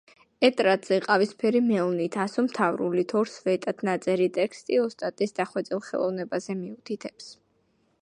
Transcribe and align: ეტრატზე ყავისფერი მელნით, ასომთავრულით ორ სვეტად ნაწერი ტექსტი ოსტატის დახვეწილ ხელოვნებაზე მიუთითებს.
ეტრატზე 0.47 0.95
ყავისფერი 1.07 1.61
მელნით, 1.65 2.17
ასომთავრულით 2.23 3.15
ორ 3.21 3.31
სვეტად 3.35 3.87
ნაწერი 3.91 4.29
ტექსტი 4.41 4.83
ოსტატის 4.87 5.39
დახვეწილ 5.43 5.89
ხელოვნებაზე 5.91 6.61
მიუთითებს. 6.65 7.35